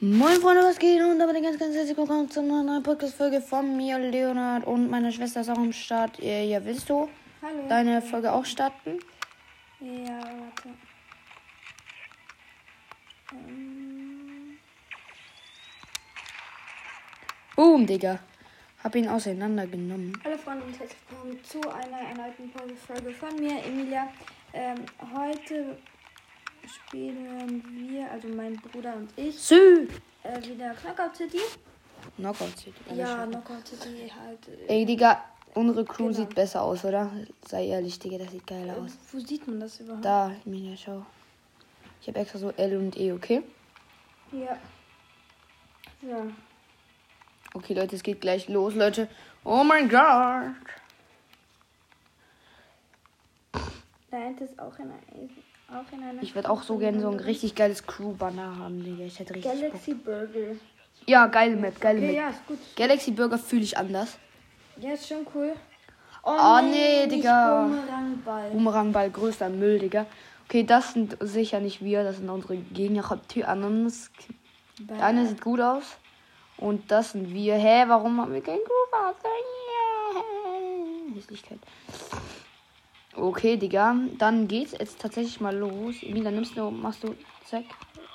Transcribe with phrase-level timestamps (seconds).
[0.00, 1.02] Moin Freunde, was geht?
[1.02, 4.64] Und damit ganz, ganz herzlich willkommen zu einer neuen Podcast-Folge von mir, Leonard.
[4.64, 6.20] Und meine Schwester ist auch am Start.
[6.20, 7.08] Ja, ja willst du
[7.42, 7.68] Hallo.
[7.68, 9.00] deine Folge auch starten?
[9.80, 10.68] Ja, warte.
[13.32, 14.58] Ähm,
[17.56, 18.20] Boom, Digga.
[18.84, 20.12] Hab ihn auseinandergenommen.
[20.22, 22.52] Hallo Freunde und herzlich willkommen zu einer erneuten
[22.86, 24.08] Folge von mir, Emilia.
[24.52, 24.76] Ähm,
[25.12, 25.76] heute
[26.66, 29.88] spielen wir, also mein Bruder und ich, Sü!
[30.22, 31.38] äh, wieder Knockout City.
[32.16, 32.74] Knockout City.
[32.94, 33.26] Ja.
[33.26, 34.48] Knockout City halt.
[34.68, 35.22] Äh, Ey, Digga,
[35.54, 36.16] unsere Crew Genau.
[36.18, 37.10] sieht besser aus, oder?
[37.46, 38.96] Sei ehrlich, Digga, das sieht geil aus.
[39.12, 40.04] wo sieht man das überhaupt?
[40.04, 41.04] Da, Emilia, schau.
[42.00, 43.42] Ich habe extra so L und E, okay?
[44.32, 44.58] Ja.
[46.02, 46.30] So.
[47.54, 49.08] Okay, Leute, es geht gleich los, Leute.
[49.44, 50.54] Oh mein Gott.
[54.10, 55.28] Da hinten ist auch in, einer-
[55.70, 56.22] auch in einer.
[56.22, 59.04] Ich würde auch so gerne so ein richtig geiles Crew-Banner haben, Digga.
[59.04, 59.60] Ich hätte richtig Bock.
[59.60, 60.56] Galaxy Burger.
[61.06, 62.16] Ja, geile Map, geile Okay, Map.
[62.16, 62.58] ja, ist gut.
[62.76, 64.18] Galaxy Burger fühle ich anders.
[64.80, 65.52] Ja, ist schon cool.
[66.24, 67.62] Oh, Oh, nee, nicht Digga.
[67.64, 68.50] Bumerangball.
[68.50, 70.06] Boomerangball, größter Müll, Digga.
[70.46, 73.18] Okay, das sind sicher nicht wir, das sind unsere Gegner.
[73.34, 73.92] Die anderen,
[74.78, 75.84] der eine sieht gut aus.
[76.56, 77.54] Und das sind wir.
[77.54, 78.56] Hä, warum haben wir kein?
[78.56, 80.22] Ja.
[81.14, 81.58] Hässlichkeit.
[83.18, 83.96] Okay, Digga.
[84.18, 86.02] Dann geht's jetzt tatsächlich mal los.
[86.02, 87.64] Emilia, nimmst du, machst du, zack.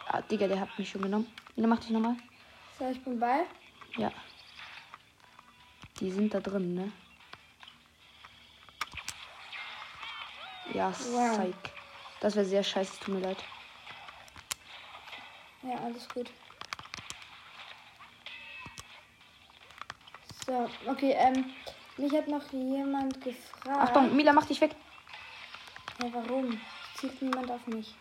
[0.07, 1.27] Ah, Digga, der hat mich schon genommen.
[1.57, 2.15] Emilia, mach dich nochmal.
[2.79, 3.45] So, ich bin bei.
[3.97, 4.11] Ja.
[5.99, 6.91] Die sind da drin, ne?
[10.73, 11.37] Ja, Wow.
[11.37, 11.55] Psych.
[12.21, 13.37] Das wäre sehr scheiße, tut mir leid.
[15.63, 16.29] Ja, alles gut.
[20.45, 21.45] So, okay, ähm,
[21.97, 23.79] mich hat noch jemand gefragt.
[23.79, 24.71] Achtung, Mila, mach dich weg.
[26.01, 26.59] Ja, warum?
[26.95, 27.95] Zielt niemand auf mich.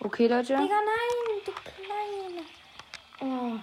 [0.00, 0.56] Okay, Leute.
[0.56, 2.44] Digga, nein, du Kleine.
[3.20, 3.58] Oh.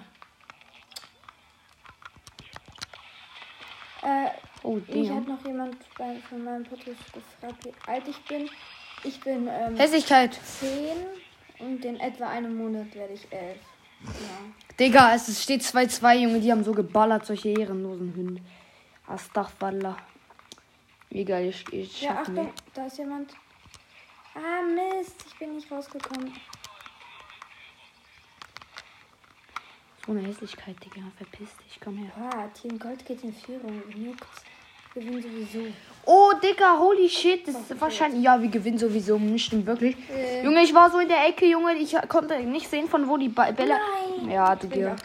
[4.07, 4.29] Äh,
[4.61, 5.33] Oh, mich hat Digga.
[5.33, 8.49] noch jemand bei, von meinem Podcast gefragt, wie alt ich bin.
[9.03, 10.33] Ich bin ähm, Hässlichkeit.
[10.33, 10.97] 10
[11.59, 13.57] und in etwa einem Monat werde ich 11.
[14.03, 14.58] Ja.
[14.79, 16.39] Digga, es steht 2-2, Junge.
[16.39, 18.41] Die haben so geballert, solche ehrenlosen Hunde.
[19.07, 19.97] Astaghfirullah.
[21.09, 22.53] Wie geil, ich, ich Ja, Achtung, wir.
[22.73, 23.33] da ist jemand.
[24.35, 26.31] Ah, Mist, ich bin nicht rausgekommen.
[30.05, 31.01] So eine Hässlichkeit, Digga.
[31.17, 32.11] Verpiss dich, komm her.
[32.17, 33.81] Ah, Team Gold geht in Führung.
[33.95, 34.43] Juckt's.
[34.93, 35.67] Wir gewinnen sowieso.
[36.11, 37.47] Oh, Digga, holy shit.
[37.47, 38.23] Das ist wahrscheinlich.
[38.23, 39.19] Ja, wir gewinnen sowieso.
[39.19, 39.95] Nicht stimmt wirklich.
[40.09, 40.43] Äh.
[40.43, 41.73] Junge, ich war so in der Ecke, Junge.
[41.75, 43.75] Ich konnte nicht sehen, von wo die Ba- Bälle.
[44.17, 44.31] Nein.
[44.31, 44.95] Ja, Digga.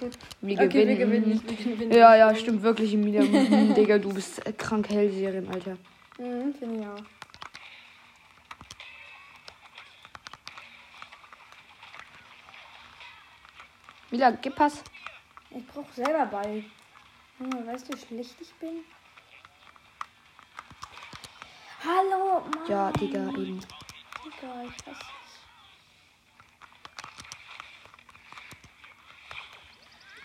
[0.40, 0.88] Wir Okay, gewinnen.
[0.88, 1.42] wir gewinnen.
[1.46, 1.92] Wir gewinnen.
[1.92, 3.20] Ja, ja, stimmt wirklich, Emilia.
[3.76, 5.76] Digga, du bist krank Hellserien, Alter.
[6.18, 7.04] Mhm, finde ich auch.
[14.10, 14.82] Mila, gib Pass.
[15.50, 16.64] Ich brauche selber Ball.
[17.38, 18.84] Junge, weißt du, wie schlecht ich bin?
[21.86, 22.68] Hallo, Mann.
[22.68, 23.60] Ja, Digga, eben.
[24.24, 24.96] Digga, ich dich.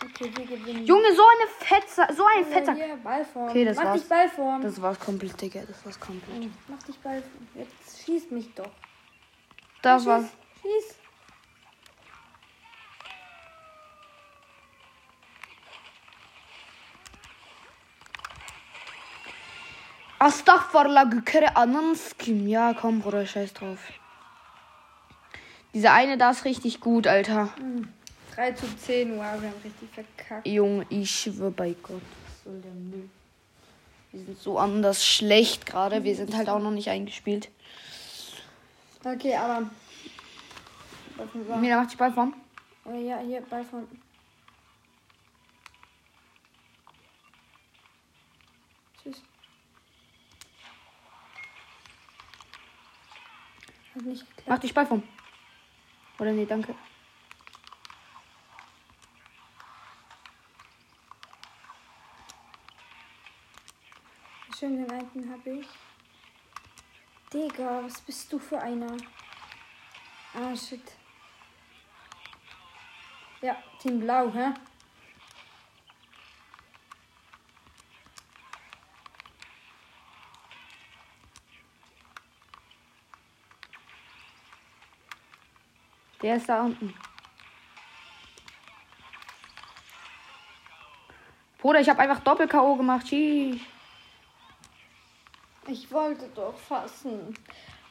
[0.02, 0.86] Okay, wir gewinnen.
[0.86, 2.74] Junge, so eine Fetzer, so ein Fetter.
[2.74, 3.48] Hier, Ballform.
[3.50, 4.00] Okay, das Mach war's.
[4.00, 4.62] dich Ballform.
[4.62, 5.62] Das war's komplett, Digga.
[5.66, 6.50] Das war's komplett.
[6.68, 7.48] Mach dich Ballform.
[7.54, 8.70] Jetzt schieß mich doch.
[9.82, 10.24] Das war's.
[20.20, 20.26] Schieß.
[20.26, 22.46] Astaghfirullah, gekere Ananskim.
[22.46, 23.78] Ja, komm, Bruder, scheiß drauf.
[25.72, 27.50] Dieser eine da ist richtig gut, Alter.
[28.34, 29.16] 3 zu 10.
[29.16, 30.46] Wow, wir haben richtig verkackt.
[30.46, 32.02] Junge, ich schwöre bei Gott.
[32.26, 33.08] Was soll der Müll?
[34.12, 36.02] Wir sind so anders schlecht gerade.
[36.02, 37.48] Wir sind halt auch noch nicht eingespielt.
[39.04, 39.70] Okay, aber.
[41.16, 41.58] Warte mal.
[41.58, 42.34] Mila, mach dich Ballform.
[42.86, 43.86] Äh, ja, hier, Ballform.
[43.88, 44.09] Tschüss.
[53.94, 54.48] Hat nicht geklappt.
[54.48, 55.02] Mach dich Ballform.
[56.18, 56.74] Oder nee, danke.
[64.58, 65.68] Schön, den einen habe ich.
[67.32, 68.96] Digga, was bist du für einer?
[70.34, 70.82] Ah, shit.
[73.40, 74.52] Ja, Team Blau, hä?
[86.22, 86.94] Der ist da unten.
[91.58, 92.76] Bruder, ich habe einfach Doppel-K.O.
[92.76, 93.08] gemacht.
[93.08, 93.60] Sheesh.
[95.66, 97.34] Ich wollte doch fassen.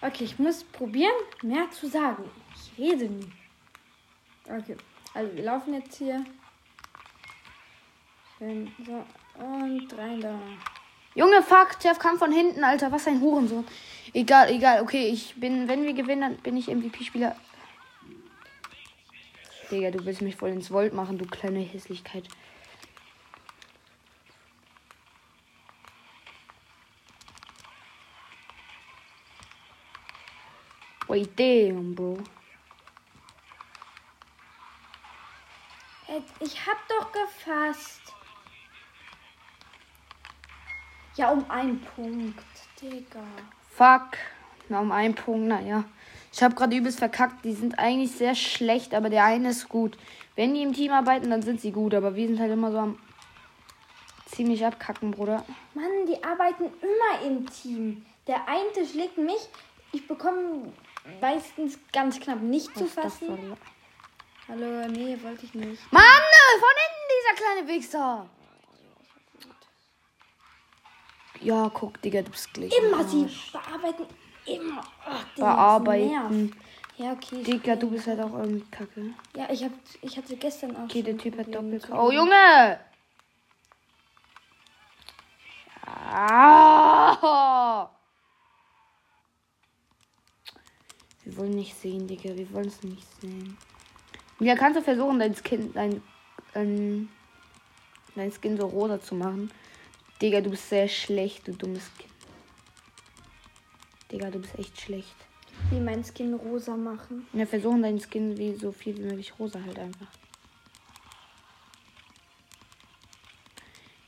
[0.02, 2.30] Okay, ich muss probieren, mehr zu sagen.
[2.56, 3.32] Ich rede nie.
[4.46, 4.76] Okay,
[5.14, 6.26] also wir laufen jetzt hier.
[8.38, 9.06] Schön, so,
[9.44, 10.40] und rein da.
[11.16, 12.92] Junge, fuck, Jeff kam von hinten, Alter.
[12.92, 13.68] Was ein Hurensohn.
[14.14, 14.82] Egal, egal.
[14.82, 17.36] Okay, ich bin, wenn wir gewinnen, dann bin ich MVP-Spieler.
[19.72, 22.28] Digga, du willst mich voll ins Volt machen, du kleine Hässlichkeit.
[31.08, 32.20] Wait, damn, Bro.
[36.40, 38.02] Ich hab doch gefasst.
[41.16, 42.44] Ja, um einen Punkt,
[42.82, 43.24] Digga.
[43.72, 44.18] Fuck.
[44.70, 45.84] Na, um einen Punkt, naja.
[46.32, 47.44] Ich habe gerade übelst verkackt.
[47.44, 49.98] Die sind eigentlich sehr schlecht, aber der eine ist gut.
[50.36, 51.94] Wenn die im Team arbeiten, dann sind sie gut.
[51.94, 53.00] Aber wir sind halt immer so am
[54.28, 55.44] ziemlich abkacken, Bruder.
[55.74, 58.06] Mann, die arbeiten immer im Team.
[58.28, 59.50] Der eine schlägt mich.
[59.92, 60.72] Ich bekomme
[61.20, 63.58] meistens ganz knapp nicht zu Was das fassen.
[64.48, 65.92] Hallo, nee, wollte ich nicht.
[65.92, 68.30] Mann, äh, von hinten dieser kleine Wichser.
[71.42, 72.72] Ja, guck, Digga, du bist gleich.
[72.78, 74.06] Immer sie bearbeiten
[74.56, 74.84] immer.
[75.06, 76.56] Das Bearbeiten.
[76.98, 77.44] Ja, okay.
[77.44, 79.14] Digga, du bist halt auch irgendwie kacke.
[79.36, 80.84] Ja, ich, hab, ich hatte gestern auch.
[80.84, 81.88] Okay, der Typ hat doppelt.
[81.92, 82.12] Oh.
[82.12, 82.80] Junge!
[86.12, 87.90] Ah!
[91.24, 92.36] Wir wollen nicht sehen, Digga.
[92.36, 93.58] Wir wollen es nicht sehen.
[94.40, 96.02] Ja, kannst du versuchen, dein Skin, dein,
[96.56, 97.10] ähm,
[98.16, 99.52] dein Skin so rosa zu machen?
[100.22, 102.09] Digga, du bist sehr schlecht, du dummes Kind.
[104.12, 105.16] Digga, du bist echt schlecht.
[105.70, 107.28] Wie mein Skin rosa machen.
[107.34, 110.08] Wir versuchen deinen Skin wie so viel wie möglich rosa halt einfach.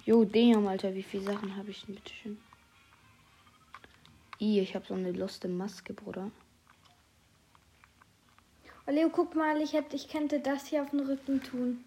[0.05, 2.37] Jo, damn, Alter, wie viele Sachen habe ich denn bitte schön?
[4.39, 6.31] I, ich habe so eine luste Maske, Bruder.
[8.87, 11.83] Oh, Leo, guck mal, ich, hätte, ich könnte das hier auf den Rücken tun.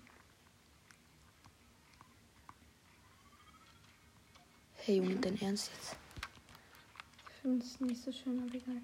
[4.76, 5.96] Hey Junge, dein Ernst jetzt?
[7.44, 8.80] Finde es nicht so schön, aber egal.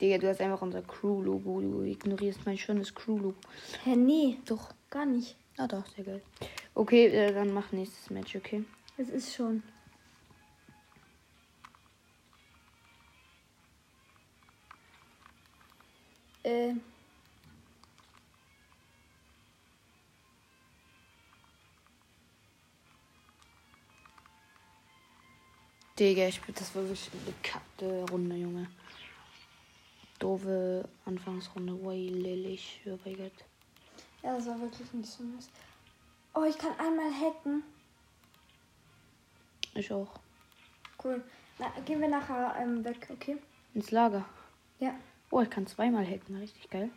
[0.00, 1.60] Digga, du hast einfach unser Crew-Logo.
[1.60, 3.36] Du ignorierst mein schönes Crew-Logo.
[3.84, 4.74] Hä, nee, Doch.
[4.90, 5.36] gar nicht.
[5.56, 6.20] Ah doch, sehr geil.
[6.74, 8.64] Okay, äh, dann mach nächstes Match, okay?
[8.96, 9.62] Es ist schon.
[16.42, 16.72] Äh,
[26.00, 28.66] Digga, ich bin, das war wirklich eine bekackte Runde, Junge.
[30.18, 31.84] Doofe Anfangsrunde.
[31.84, 33.32] Way lillig, oh mein Gott.
[34.22, 35.50] ja, das war wirklich nicht so nice.
[36.34, 37.62] Oh, ich kann einmal hacken.
[39.74, 40.08] Ich auch.
[41.02, 41.22] Cool.
[41.58, 43.36] Na, gehen wir nachher ähm, weg, okay?
[43.74, 44.24] Ins Lager.
[44.78, 44.94] Ja.
[45.30, 46.90] Oh, ich kann zweimal hacken, richtig geil.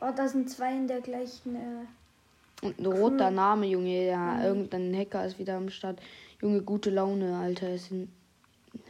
[0.00, 1.56] Oh, da sind zwei in der gleichen.
[1.56, 3.30] Äh, Und ein roter.
[3.30, 4.06] Name, Junge.
[4.06, 4.42] Ja, Mhm.
[4.42, 6.00] irgendein Hacker ist wieder am Start.
[6.40, 7.70] Junge, gute Laune, Alter.
[7.74, 8.12] Ist ein.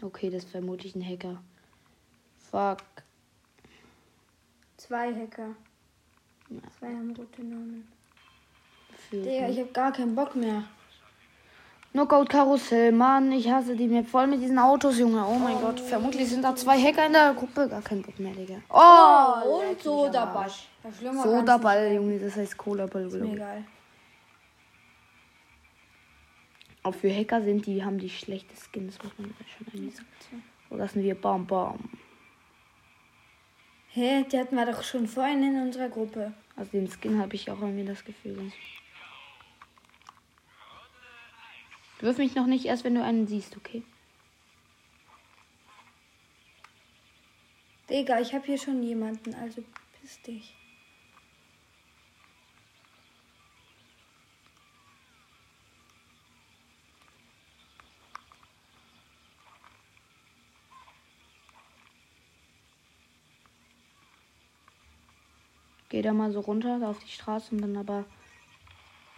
[0.02, 1.42] Okay, das ist vermutlich ein Hacker.
[2.50, 2.78] Fuck.
[4.76, 5.54] zwei Hacker.
[6.48, 6.60] Ja.
[6.78, 7.86] Zwei haben rote Namen.
[9.12, 10.64] Digga, ich hab gar keinen Bock mehr.
[11.92, 15.24] Knockout Karussell, Mann, ich hasse die Map voll mit diesen Autos, Junge.
[15.26, 17.68] Oh mein Gott, vermutlich sind da zwei Hacker in der Gruppe.
[17.68, 18.56] Gar kein Bock mehr, Digga.
[18.70, 19.62] Oh.
[20.84, 23.06] Ja, schlimmer Sodaball, Junge, das heißt Cola-Ball.
[23.06, 23.64] Ist mir egal.
[26.88, 30.08] Auch für Hacker sind die, haben die schlechte Skins, muss man schon eigentlich sagen.
[30.70, 31.78] So lassen wir Bam Bam.
[33.88, 36.32] Hä, die hatten wir doch schon vorhin in unserer Gruppe.
[36.56, 38.52] Also den Skin habe ich auch irgendwie das Gefühl.
[42.00, 43.82] Wirf mich noch nicht erst, wenn du einen siehst, okay?
[47.90, 49.62] Digga, ich hab hier schon jemanden, also
[50.00, 50.54] piss dich.
[65.98, 68.04] Geh da mal so runter auf die Straße und dann aber.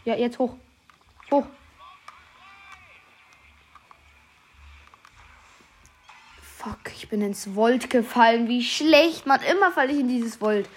[0.07, 0.57] Ja, jetzt hoch.
[1.31, 1.45] Hoch.
[6.41, 8.49] Fuck, ich bin ins Volt gefallen.
[8.49, 9.43] Wie schlecht, Mann.
[9.43, 10.71] Immer falle ich in dieses Volt.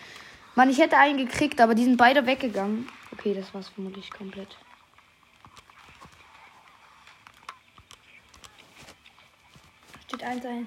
[0.55, 2.89] Mann, ich hätte einen gekriegt, aber die sind beide weggegangen.
[3.13, 4.57] Okay, das war's vermutlich komplett.
[10.07, 10.65] Steht 1-1.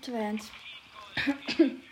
[0.00, 1.76] 2-1.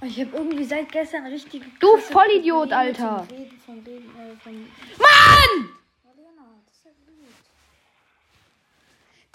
[0.00, 1.62] Ich habe irgendwie seit gestern richtig.
[1.80, 3.26] Du Vollidiot, Alter.
[3.30, 5.68] Reden, von Reden, äh, von Mann!
[6.04, 6.14] Gut.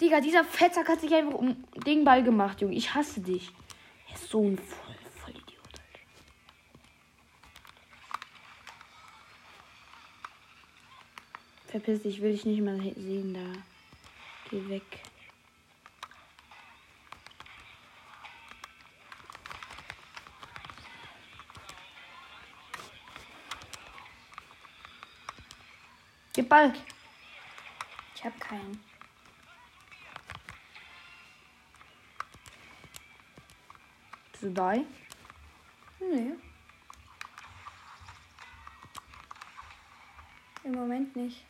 [0.00, 2.74] Digga, dieser Fettsack hat sich einfach um den Ball gemacht, Junge.
[2.74, 3.50] Ich hasse dich.
[4.08, 6.00] Er ist so ein voll, voll Idiot, Alter.
[11.66, 13.60] Verpiss dich, will ich nicht mehr sehen da.
[14.50, 14.82] Geh weg.
[26.34, 26.72] Gib Ball.
[28.16, 28.82] Ich hab keinen.
[34.32, 34.50] Bist du?
[36.00, 36.32] Nee.
[40.64, 41.46] Im Moment nicht.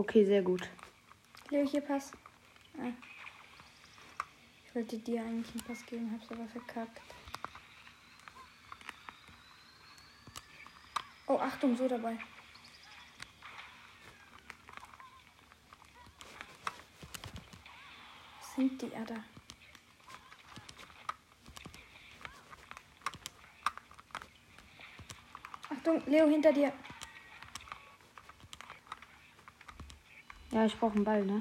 [0.00, 0.66] Okay, sehr gut.
[1.50, 2.12] Leo, hier Pass.
[2.78, 2.88] Ah.
[4.64, 7.02] Ich wollte dir eigentlich einen Pass geben, hab's aber verkackt.
[11.26, 12.16] Oh, Achtung, so dabei.
[18.40, 19.22] Was sind die Adder?
[25.68, 26.72] Achtung, Leo, hinter dir.
[30.60, 31.40] Ja, ich brauche einen Ball, ne?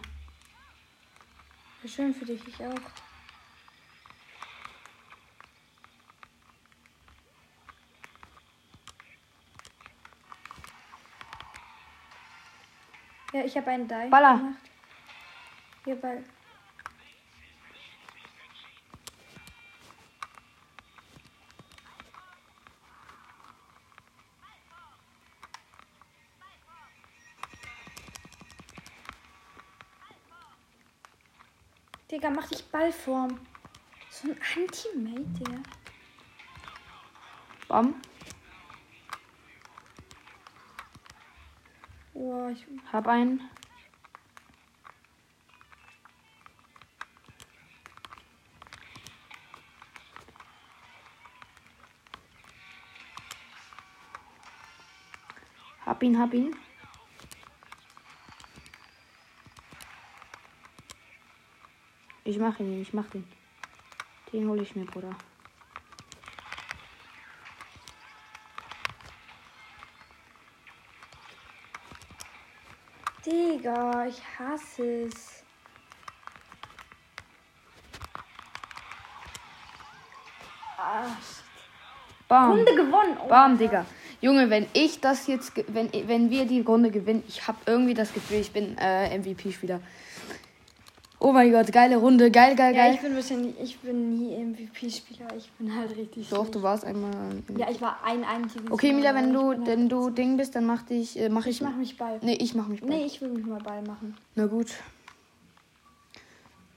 [1.86, 2.74] Schön für dich, ich auch.
[13.34, 14.38] Ja, ich habe einen Dive Baller.
[14.38, 14.56] gemacht.
[15.84, 16.24] Hier Ball.
[32.20, 33.40] Digga, mach dich Ballform.
[34.10, 35.60] So ein Anti-Mate, Digga.
[37.70, 37.96] Bam.
[42.14, 43.50] Boah, ich, Hab einen.
[55.86, 56.54] Hab ihn, hab ihn.
[62.30, 63.28] Ich mach ihn, ich mach den.
[64.32, 65.10] Den hole ich mir, Bruder.
[73.26, 75.44] Digga, ich hasse es.
[80.78, 81.08] Ah,
[82.28, 82.52] Bam.
[82.52, 83.18] Runde gewonnen.
[83.24, 83.88] Oh, Bam, Digga.
[84.22, 88.14] Junge, wenn ich das jetzt, wenn, wenn wir die Runde gewinnen, ich habe irgendwie das
[88.14, 89.82] Gefühl, ich bin äh, MVP-Spieler.
[91.22, 92.96] Oh mein Gott, geile Runde, geil, geil, Ja, geil.
[92.96, 95.28] ich bin wahrscheinlich, ich bin nie MVP-Spieler.
[95.38, 96.56] Ich bin halt richtig Doch, schlecht.
[96.56, 97.12] du warst einmal.
[97.58, 100.66] Ja, ich war ein einziges Okay, Mila, wenn du, wenn halt du Ding bist, dann
[100.66, 101.58] mach dich, äh, mach ich.
[101.58, 102.20] Ich mach mich Ball.
[102.22, 102.82] Nee, ich mach mich.
[102.82, 104.16] Nee, ich will mich mal Ball machen.
[104.36, 104.68] Na gut.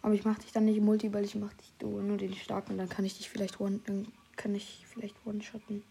[0.02, 2.76] Aber ich mach dich dann nicht Multi, weil ich mach dich nur nur den starken,
[2.76, 5.84] dann kann ich dich vielleicht one, dann kann ich vielleicht one-shotten.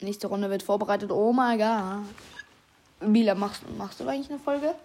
[0.00, 1.10] Nächste Runde wird vorbereitet.
[1.10, 3.08] Oh mein Gott.
[3.08, 4.76] Mila, machst, machst du eigentlich eine Folge?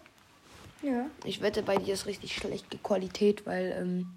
[0.81, 1.10] Ja.
[1.24, 4.13] Ich wette, bei dir ist richtig schlechte Qualität, weil, ähm,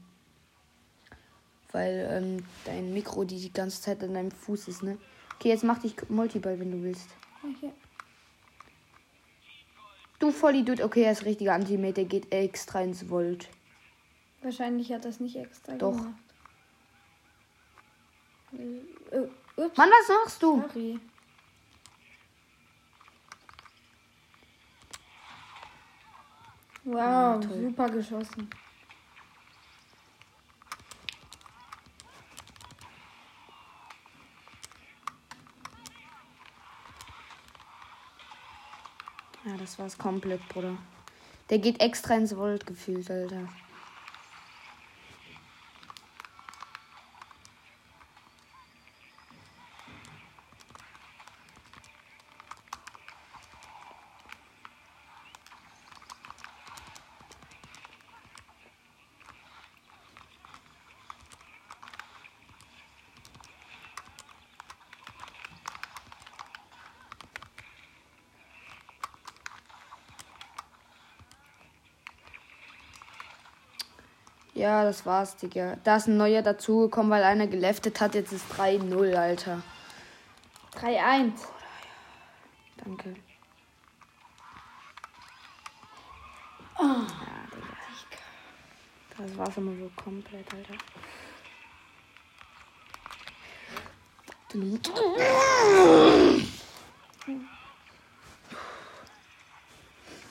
[1.72, 4.98] weil ähm, dein Mikro die, die ganze Zeit an deinem Fuß ist, ne?
[5.36, 7.08] Okay, jetzt mach dich Multiball, wenn du willst.
[7.42, 7.72] Okay.
[10.18, 13.48] Du Vollidiot, okay, er ist richtiger Antimate, der geht extra ins Volt.
[14.42, 15.96] Wahrscheinlich hat das nicht extra Doch.
[15.96, 16.14] gemacht.
[18.52, 20.60] Äh, äh, ups, Mann, was machst du?
[20.60, 21.00] sorry.
[26.90, 28.50] Wow, Ja, super geschossen.
[39.44, 40.76] Ja, das war's komplett, Bruder.
[41.48, 43.48] Der geht extra ins Volt gefühlt, Alter.
[74.60, 75.78] Ja, das war's, Digga.
[75.84, 78.14] Da ist ein neuer dazugekommen, weil einer geleftet hat.
[78.14, 79.62] Jetzt ist 3-0, Alter.
[80.78, 81.32] 3-1.
[82.84, 83.14] Danke.
[86.78, 86.82] Oh.
[86.82, 87.06] Ja,
[87.56, 88.18] Digga.
[89.16, 90.74] Das war's immer so komplett, Alter.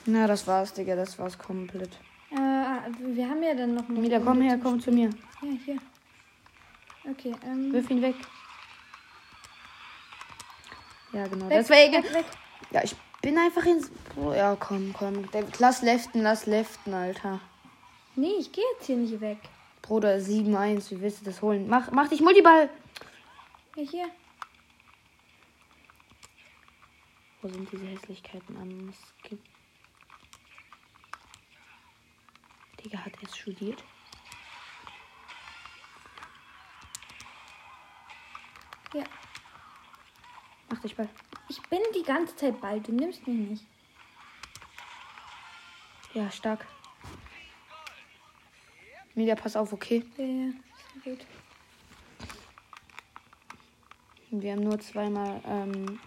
[0.06, 0.94] Na, das war's, Digga.
[0.94, 1.98] Das war's komplett.
[3.14, 5.10] Wir haben ja dann noch Mila, komm her, komm zu mir.
[5.42, 5.78] Ja, hier.
[7.10, 7.72] Okay, ähm.
[7.72, 8.14] Wirf ihn weg.
[11.12, 11.48] Ja, genau.
[11.48, 11.92] Weg, Deswegen.
[11.94, 12.24] weg, weg.
[12.70, 13.90] Ja, ich bin einfach ins.
[14.16, 15.28] Oh, ja, komm, komm.
[15.58, 17.40] Lass leften, lass leften, Alter.
[18.14, 19.38] Nee, ich gehe jetzt hier nicht weg.
[19.82, 20.90] Bruder, 7-1.
[20.90, 21.66] Wie willst du das holen?
[21.68, 22.68] Mach, mach dich Multiball.
[23.76, 24.06] Ja, hier.
[27.42, 29.40] Wo sind diese Hässlichkeiten am Skip?
[32.84, 33.82] Digga, hat es studiert?
[38.94, 39.04] Ja.
[40.68, 41.08] Mach dich Ball.
[41.48, 42.86] Ich bin die ganze Zeit bald.
[42.88, 43.64] Du nimmst mich nicht.
[46.14, 46.66] Ja, stark.
[49.14, 50.04] Media, pass auf, okay?
[50.16, 50.52] Ja, ja.
[51.04, 51.26] Gut.
[54.30, 55.40] Wir haben nur zweimal.
[55.44, 56.00] Ähm,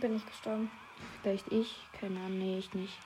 [0.00, 0.70] bin nicht gestorben.
[1.22, 1.76] vielleicht ich.
[2.00, 2.98] Keine Ahnung, nee, ich nicht.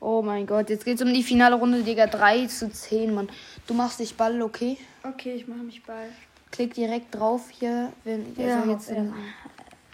[0.00, 2.06] Oh mein Gott, jetzt geht's um die finale Runde, Digga.
[2.06, 3.28] 3 zu 10, Mann.
[3.66, 4.76] Du machst dich Ball, okay?
[5.02, 6.12] Okay, ich mache mich bald.
[6.50, 9.12] Klick direkt drauf hier, wenn Ja, also auf jetzt in,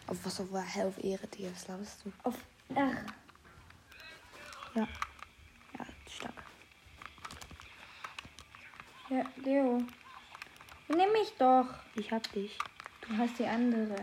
[0.06, 2.12] auf was auf, auf Ehre, Digga, was laberst du?
[2.22, 2.34] Auf
[2.74, 2.90] R.
[4.74, 4.88] Ja.
[5.78, 6.34] Ja, stark.
[9.08, 9.82] Ja, Leo.
[10.88, 11.66] Nimm mich doch.
[11.96, 12.58] Ich hab dich.
[13.00, 13.96] Du hast die andere.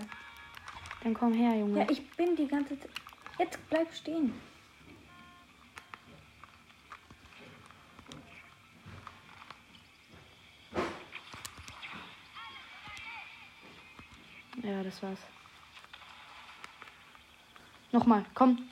[1.04, 1.80] Dann komm her, Junge.
[1.80, 2.92] Ja, ich bin die ganze Zeit.
[3.40, 4.34] Jetzt bleib stehen.
[14.62, 15.20] Ja, das war's.
[17.92, 18.70] Nochmal, komm.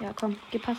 [0.00, 0.78] Ja, komm, gib Pass.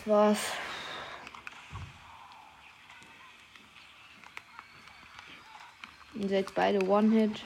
[0.00, 0.38] Das war's.
[6.14, 7.42] Ihr seid beide One-Hit.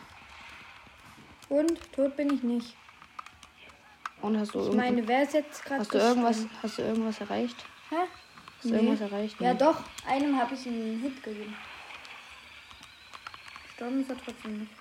[1.49, 2.77] Und tot bin ich nicht.
[4.23, 7.21] Und hast du, Ich meine, wer ist jetzt gerade hast du irgendwas, hast du irgendwas
[7.21, 7.57] erreicht?
[7.91, 7.97] Hä?
[7.97, 8.77] Hast du Nee.
[8.77, 9.41] irgendwas erreicht?
[9.41, 9.59] Ja, Nee.
[9.59, 9.83] doch.
[10.07, 11.55] Einem habe ich einen Hit gegeben.
[13.67, 14.73] Gestorben ist er trotzdem nicht.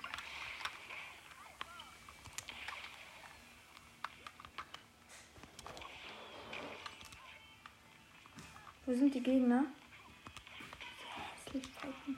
[8.86, 9.64] Wo sind die Gegner?
[11.34, 12.16] Hässlichkeiten.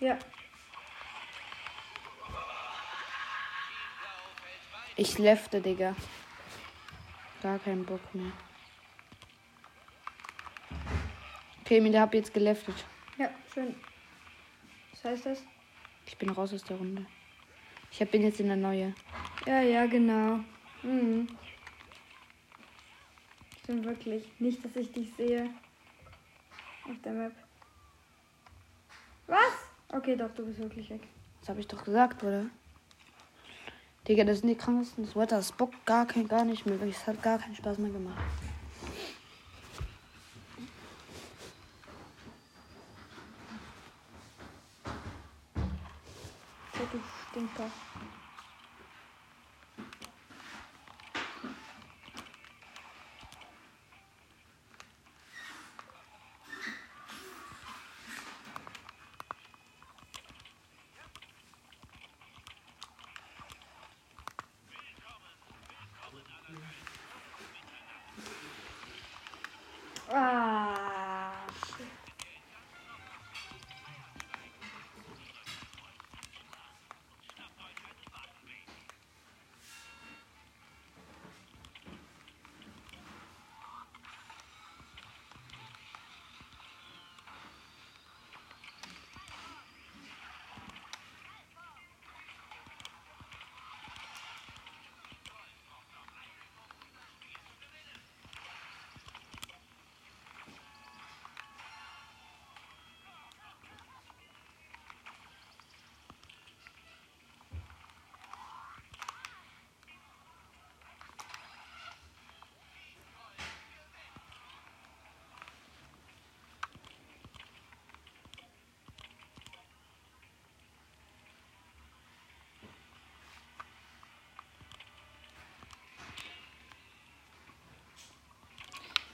[0.00, 0.18] Ja,
[5.00, 5.96] Ich lefte, Digga.
[7.42, 8.32] Gar keinen Bock mehr.
[11.62, 12.74] Okay, mir hab jetzt geleftet.
[13.16, 13.74] ja, schön.
[14.92, 15.42] Was heißt das?
[16.06, 17.06] Ich bin raus aus der Runde.
[17.90, 18.94] Ich bin jetzt in der neue.
[19.46, 20.40] Ja, ja, genau.
[20.82, 21.28] Mhm.
[23.70, 24.24] Stimmt wirklich.
[24.40, 25.48] Nicht, dass ich dich sehe.
[26.88, 27.32] Auf der Map.
[29.28, 29.38] Was?
[29.92, 31.02] Okay, doch, du bist wirklich weg.
[31.38, 32.46] Das habe ich doch gesagt, oder?
[34.08, 35.04] Digga, das sind die krankesten.
[35.04, 36.82] Das Wetter, das bockt gar, kein, gar nicht mehr.
[36.82, 38.20] Es hat gar keinen Spaß mehr gemacht.
[46.74, 47.70] Du Stinker.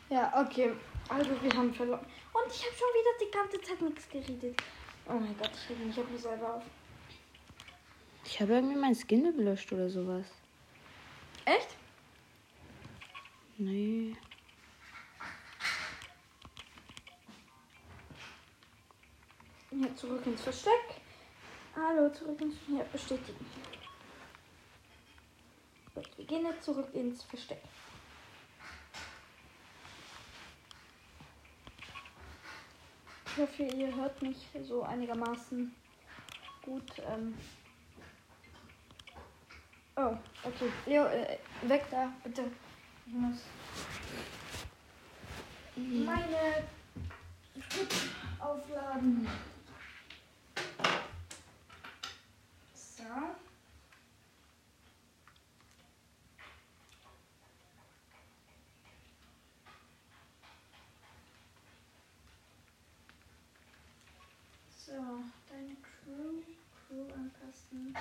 [0.09, 0.73] Ja, okay.
[1.09, 2.07] Also wir haben verloren.
[2.33, 4.62] Und ich habe schon wieder die ganze Zeit nichts geredet.
[5.09, 6.62] Oh mein Gott, ich rede mich auf mich selber auf.
[8.25, 10.27] Ich habe irgendwie mein Skin gelöscht oder sowas.
[11.45, 11.69] Echt?
[13.59, 14.16] Nee.
[19.71, 21.01] Ja, zurück ins Versteck.
[21.75, 23.47] Hallo, zurück ins Ja, bestätigen.
[25.95, 27.62] Gut, wir gehen jetzt zurück ins Versteck.
[33.37, 35.75] Ich hoffe, ihr hört mich so einigermaßen
[36.62, 36.90] gut.
[37.07, 37.37] Ähm
[39.96, 40.72] oh, okay.
[40.87, 41.37] Leo, äh,
[41.68, 42.51] weg da, bitte.
[43.07, 43.37] Ich muss
[45.77, 46.64] meine
[47.68, 47.88] Stück
[48.38, 49.29] aufladen.
[52.72, 53.05] So.
[64.87, 64.92] So,
[65.49, 66.42] deine Crew,
[66.87, 67.92] Crew anpassen.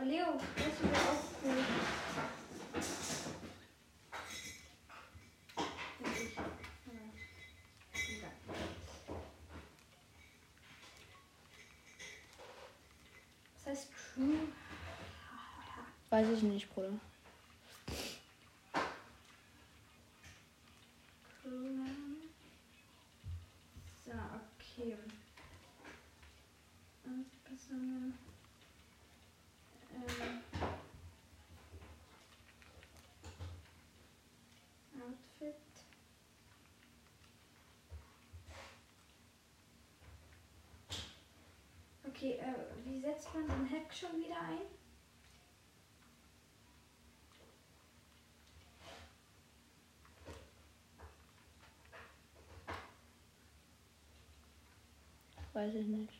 [0.00, 1.64] Oh, Leo, das wäre auch cool.
[6.02, 6.42] Ich- ja.
[7.92, 8.32] Egal.
[13.54, 14.48] Was heißt Crew?
[16.10, 16.92] Weiß ich nicht, Bruder.
[21.44, 21.86] Ähm.
[35.00, 35.54] Outfit.
[42.06, 44.77] Okay, äh, wie setzt man den Hack schon wieder ein?
[55.58, 56.12] Weiß ich nicht.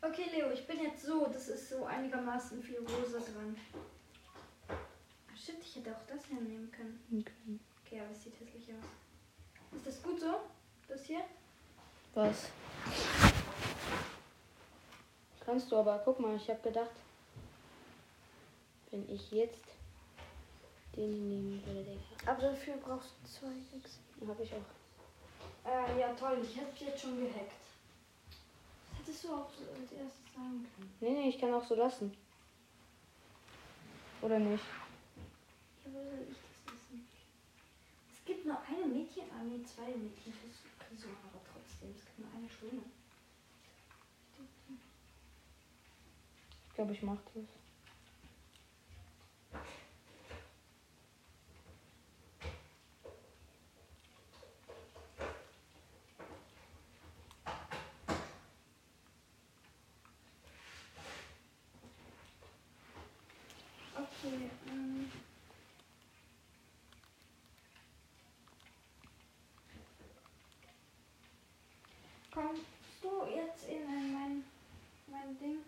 [0.00, 1.26] Okay, Leo, ich bin jetzt so.
[1.26, 3.56] Das ist so einigermaßen viel rosa dran.
[5.78, 6.98] Hätte auch das hier nehmen können.
[7.12, 7.60] Okay.
[7.86, 9.76] Okay, aber es sieht hässlich aus.
[9.76, 10.40] Ist das gut so?
[10.88, 11.20] Das hier?
[12.14, 12.48] Was?
[15.38, 16.90] Kannst du aber, guck mal, ich habe gedacht,
[18.90, 19.66] wenn ich jetzt
[20.96, 22.32] den nehmen würde, Digga.
[22.32, 24.00] Aber dafür brauchst du zwei X.
[24.26, 25.70] Habe ich auch.
[25.70, 27.52] Äh, ja toll, ich hätte jetzt schon gehackt.
[28.90, 30.96] Das hättest du auch so als erstes sagen können.
[30.98, 32.16] Nee, nee, ich kann auch so lassen.
[34.22, 34.64] Oder nicht?
[36.04, 37.08] Soll ich das wissen?
[38.12, 40.32] Es gibt nur eine Mädchen, ah zwei Mädchen.
[40.78, 42.82] Das so, aber trotzdem, es gibt nur eine Schöne.
[46.68, 47.44] Ich glaube, ich mach das.
[63.96, 65.10] Okay, ähm.
[73.08, 74.44] Du jetzt in ein- mein,
[75.10, 75.58] mein Ding?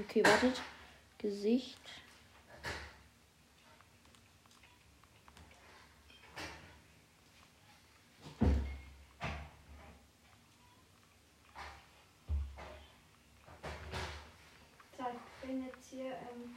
[0.00, 0.60] Okay, wartet.
[1.18, 1.78] Gesicht.
[15.42, 16.56] Ich bin jetzt hier, ähm,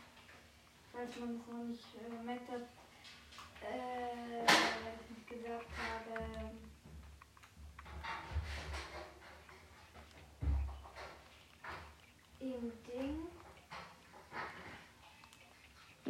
[0.93, 2.49] weiß man es noch nicht äh, merkt,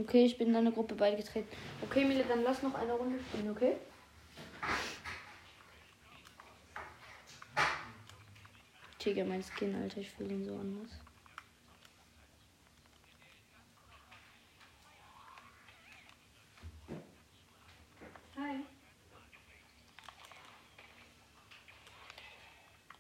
[0.03, 1.47] Okay, ich bin in eine Gruppe beigetreten.
[1.81, 3.77] Okay, Mille, dann lass noch eine Runde spielen, okay?
[9.03, 10.89] Digga, mein Skin, Alter, ich fühle ihn so anders.
[18.35, 18.59] Hi.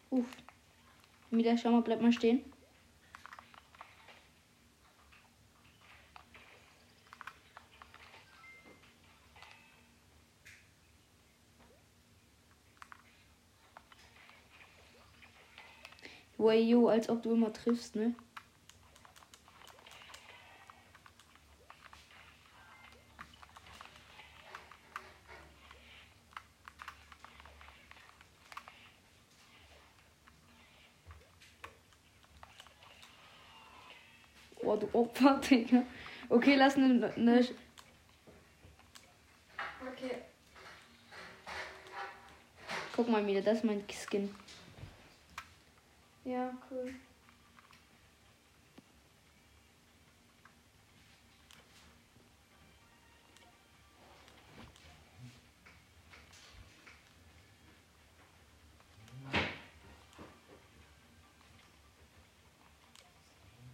[0.09, 0.25] Uff.
[1.31, 2.52] Mila, schau mal, bleib mal stehen.
[16.53, 18.13] Way yo, als ob du immer triffst, ne?
[34.61, 35.83] Oh, du Opfer, Digga.
[36.29, 37.11] Okay, lass eine.
[37.15, 37.47] Ne,
[39.91, 40.21] Okay.
[42.95, 44.29] guck mal wieder, das ist mein Skin.
[46.25, 46.93] Ja, cool.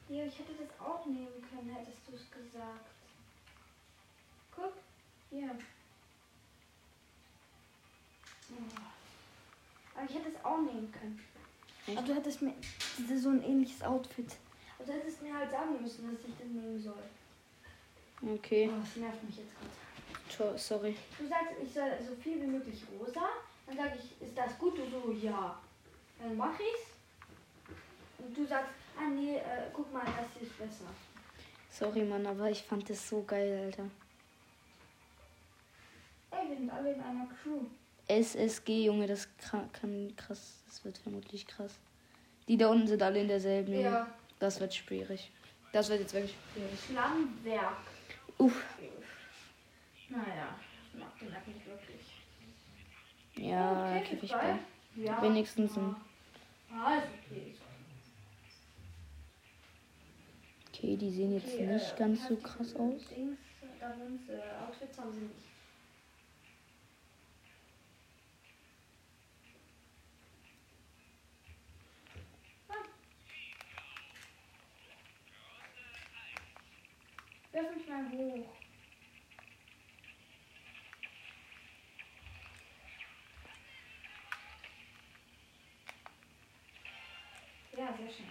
[0.10, 2.90] Ja, ich hätte das auch nehmen können, hättest du es gesagt.
[4.56, 4.74] Guck,
[5.30, 5.56] hier.
[8.52, 8.80] Oh.
[9.96, 11.29] Aber ich hätte es auch nehmen können.
[11.89, 11.97] Echt?
[11.97, 12.54] Aber du hättest mir
[12.97, 14.36] das ist so ein ähnliches Outfit.
[14.78, 18.34] Aber du hättest mir halt sagen müssen, dass ich das nehmen soll.
[18.36, 19.71] Okay, Oh, das nervt mich jetzt gerade.
[20.30, 20.95] Tschau, sorry.
[21.17, 23.30] Du sagst, ich soll so viel wie möglich rosa.
[23.65, 24.78] Dann sage ich, ist das gut?
[24.78, 25.58] Du so, ja.
[26.21, 26.89] Dann mache ich's.
[28.17, 30.89] Und du sagst, ah nee, äh, guck mal, das hier ist besser.
[31.71, 33.89] Sorry, Mann, aber ich fand das so geil, Alter.
[36.32, 37.62] Ey, wir sind alle in einer Crew.
[38.10, 39.69] SSG, Junge, das kann
[40.15, 40.62] krass.
[40.65, 41.80] Das wird vermutlich krass.
[42.48, 43.86] Die da unten sind alle in derselben, Junge.
[43.86, 44.08] Ja.
[44.39, 45.32] Das wird schwierig.
[45.72, 46.80] Das wird jetzt wirklich schwierig.
[46.80, 47.78] Flammenwerk.
[48.39, 48.63] Uff.
[50.10, 50.56] Naja,
[50.91, 52.02] ich mag den App nicht wirklich.
[53.36, 54.60] Ja, Okay, bei.
[55.02, 55.22] Ja.
[55.22, 55.95] Wenigstens ein.
[56.72, 57.54] Ah, ist okay.
[60.74, 63.08] Okay, die sehen jetzt Okay, nicht äh, ganz so krass aus.
[63.10, 63.38] Dings,
[63.80, 65.36] da sind äh, Outfits haben sie nicht.
[72.69, 72.74] Ah.
[77.52, 78.56] Wirf mich mal hoch.
[87.78, 88.26] Ja, sehr schön.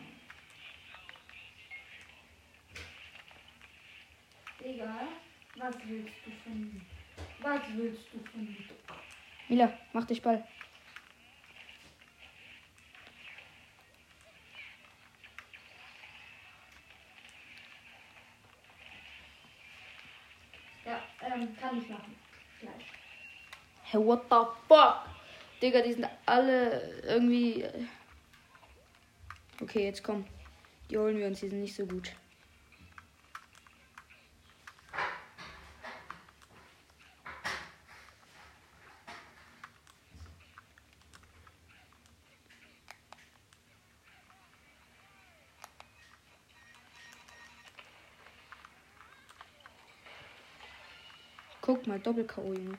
[4.63, 5.09] Egal.
[5.57, 6.81] Was willst du von mir?
[7.41, 8.57] Was willst du von mir?
[9.49, 10.47] Mila, mach dich Ball.
[21.39, 22.15] Ähm, kann ich machen.
[22.61, 22.73] Gleich.
[23.85, 24.37] Hey, what the
[24.69, 25.03] fuck?
[25.63, 27.63] Digga, die sind alle irgendwie.
[27.63, 27.87] äh,
[29.61, 30.25] Okay, jetzt komm.
[30.91, 32.13] Die holen wir uns, die sind nicht so gut.
[51.99, 52.53] Guck mal, Doppel-K.O.
[52.53, 52.79] Junge.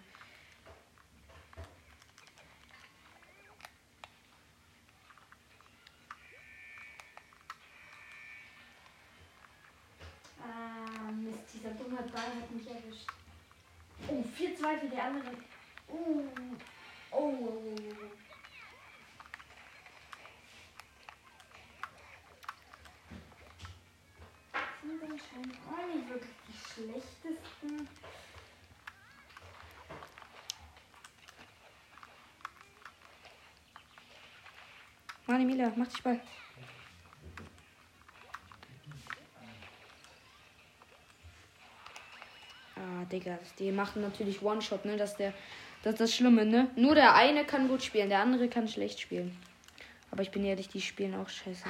[10.42, 13.08] Ah, Mist, dieser dumme Ball hat mich erwischt.
[14.08, 15.38] Oh, 4-2 für die anderen.
[15.90, 16.24] Uh.
[17.12, 18.10] Oh, oh, oh, oh.
[24.82, 27.88] Sind anscheinend auch nicht wirklich die schlechtesten.
[35.40, 36.20] Mani Mila, mach dich Ball.
[42.76, 44.98] Ah, Digga, die machen natürlich One-Shot, ne?
[44.98, 45.34] Das ist, der,
[45.82, 46.70] das ist das Schlimme, ne?
[46.76, 49.38] Nur der eine kann gut spielen, der andere kann schlecht spielen.
[50.12, 51.64] Aber ich bin ehrlich, die spielen auch scheiße.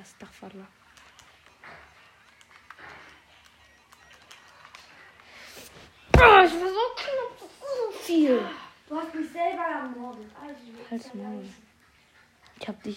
[0.00, 0.68] Astaghfirullah.
[6.22, 8.40] Oh, ich war so knapp, so viel.
[8.86, 10.26] Du hast mich selber ermordet.
[10.38, 11.48] Also, Halt's ich Maul.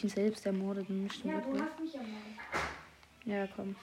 [0.03, 0.89] Ich dich selbst ermordet.
[0.89, 2.37] und Nicht Ja, du hast mich ermordet.
[3.23, 3.73] Ja, komm.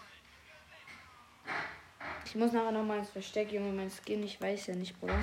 [2.26, 5.18] Ich muss nachher noch mal ins Versteck, Junge, mein Skin, ich weiß ja nicht, Bruder.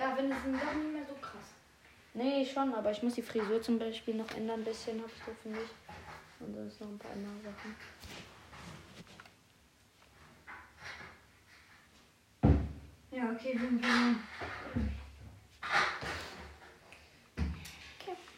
[0.00, 1.52] Ja, wenn es dann doch nicht mehr so krass.
[2.14, 5.22] Nee, schon, aber ich muss die Frisur zum Beispiel noch ändern, ein bisschen, hab ich
[5.22, 5.68] so für mich.
[6.40, 7.76] Und das ist noch ein paar andere Sachen.
[13.10, 14.16] Ja, okay, wenn wir.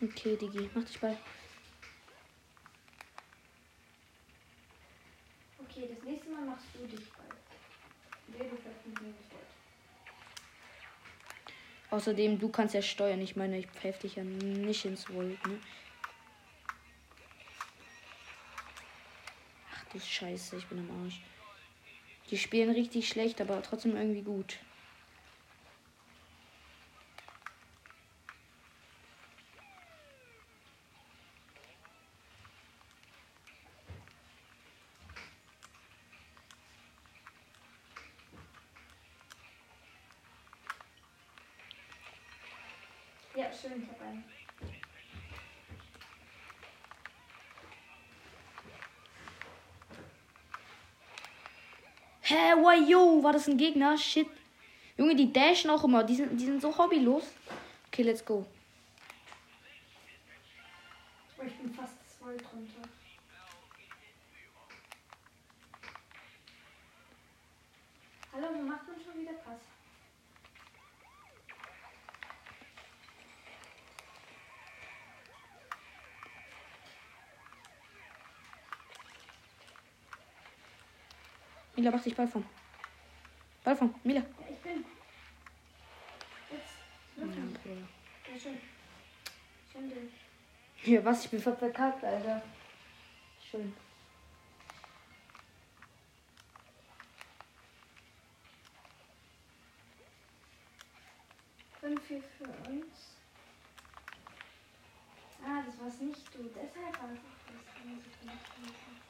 [0.03, 1.19] Okay, Digi, mach dich bald.
[5.77, 7.35] Okay, das nächste Mal machst du dich bald.
[8.29, 9.43] Wer du vielleicht mit mir nicht wollt.
[11.95, 13.21] Außerdem, du kannst ja steuern.
[13.21, 15.61] Ich meine, ich pfeife dich ja nicht ins Volt, ne?
[19.73, 21.21] Ach du Scheiße, ich bin am Arsch.
[22.31, 24.59] Die spielen richtig schlecht, aber trotzdem irgendwie gut.
[43.37, 44.25] Ja, schön, ich hab einen.
[52.75, 53.97] Wow, yo, war das ein Gegner?
[53.97, 54.27] Shit.
[54.97, 56.03] Junge, die dashen auch immer.
[56.03, 57.25] Die sind, die sind so hobbylos.
[57.89, 58.45] Okay, let's go.
[61.47, 62.89] Ich bin fast voll drunter.
[68.33, 69.61] Hallo, wo macht man schon wieder Pass?
[81.77, 82.45] Mila, mach dich Ball von.
[83.64, 84.20] Ball von, Mila.
[84.20, 84.85] Ja, ich bin.
[86.50, 86.77] Jetzt.
[87.16, 88.61] Ja, schön.
[89.72, 90.12] Schön.
[90.85, 91.24] Ja, was?
[91.24, 92.42] Ich bin voll verkackt, Alter.
[93.50, 93.74] Schön.
[101.81, 103.16] Fünf hier für uns.
[105.42, 106.42] Ah, das war's nicht du.
[106.42, 107.64] Deshalb war es nicht das.
[107.74, 109.05] Da muss ich nicht helfen.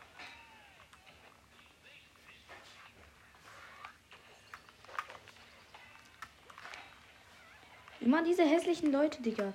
[8.04, 9.54] Immer diese hässlichen Leute, Digga.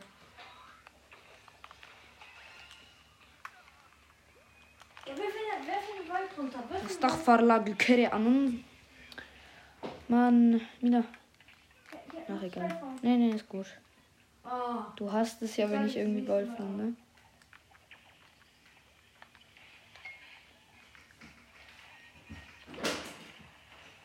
[5.05, 6.57] Ja, wirf ihn, wirf ihn Gold runter.
[6.57, 7.03] Wirf ihn Gold.
[7.05, 8.55] Astaghfirullah, Gekere an uns.
[10.07, 11.03] Mann, ja,
[12.27, 12.81] Ach, egal.
[13.03, 13.67] Nee, nee, ist gut.
[14.43, 14.81] Oh.
[14.95, 16.95] Du hast es ja, wenn ich irgendwie Gold fand, ne?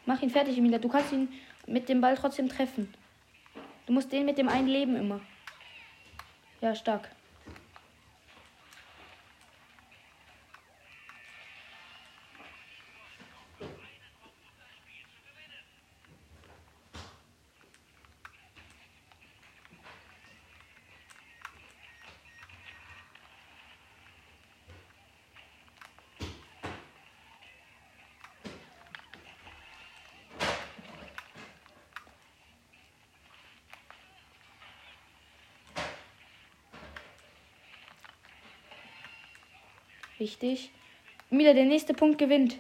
[0.05, 0.79] Mach ihn fertig, Emilia.
[0.79, 1.33] Du kannst ihn
[1.67, 2.93] mit dem Ball trotzdem treffen.
[3.87, 5.21] Du musst den mit dem einen Leben immer.
[6.61, 7.11] Ja, stark.
[40.25, 40.71] Wichtig.
[41.31, 42.59] Emilia, der nächste Punkt gewinnt.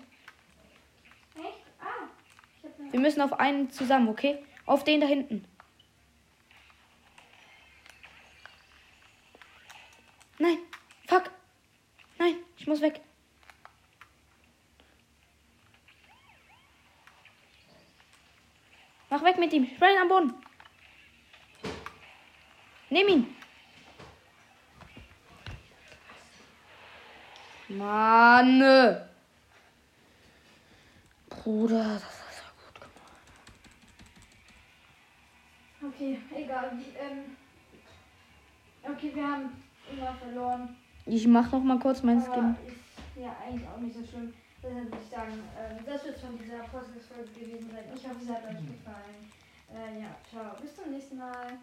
[2.91, 4.45] Wir müssen auf einen zusammen, okay?
[4.67, 5.47] Auf den da hinten.
[10.39, 10.59] Nein,
[11.09, 11.31] fuck.
[12.19, 13.01] Nein, ich muss weg.
[19.09, 19.67] Mach weg mit ihm.
[19.75, 20.35] Spray am Boden.
[22.91, 23.44] Nimm ihn.
[27.85, 28.61] Mann.
[31.29, 33.15] Bruder, das ist ja gut gemacht.
[35.95, 36.73] Okay, egal.
[36.79, 37.37] Wie, ähm.
[38.91, 39.63] Okay, wir haben
[39.93, 40.77] immer verloren.
[41.07, 42.57] Ich mach noch mal kurz mein Aber Skin.
[42.67, 44.33] ist ja eigentlich auch nicht so schlimm.
[44.63, 47.85] Deshalb würde ich sagen, ähm, das wird von dieser Podcast-Folge gewesen sein.
[47.95, 49.31] Ich hoffe, es hat euch gefallen.
[49.71, 50.57] Äh, ja, ciao.
[50.61, 51.59] Bis zum nächsten Mal.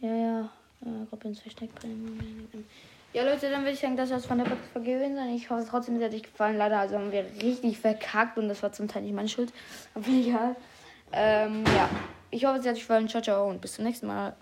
[0.00, 0.50] Ja, ja.
[0.82, 1.70] Äh, Gruppe ins Versteck.
[3.12, 5.30] Ja, Leute, dann würde ich sagen, das es von der Podcast-Folge gewesen sein.
[5.30, 6.58] Ich hoffe trotzdem, es hat euch gefallen.
[6.58, 9.52] Leider also haben wir richtig verkackt und das war zum Teil nicht meine Schuld.
[9.94, 10.56] Aber egal.
[11.12, 11.88] Ähm, ja.
[12.30, 13.08] Ich hoffe, es hat euch gefallen.
[13.08, 14.34] Ciao, ciao und bis zum nächsten Mal.